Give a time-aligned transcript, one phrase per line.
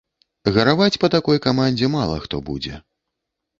[0.55, 2.83] Гараваць па такой камандзе мала хто будзе.